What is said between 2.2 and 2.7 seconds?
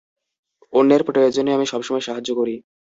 করি।